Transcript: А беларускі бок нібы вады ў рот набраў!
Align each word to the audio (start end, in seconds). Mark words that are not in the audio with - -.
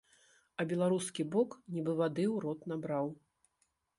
А 0.61 0.63
беларускі 0.71 1.25
бок 1.35 1.49
нібы 1.75 1.93
вады 2.01 2.25
ў 2.25 2.35
рот 2.47 2.59
набраў! 2.75 3.13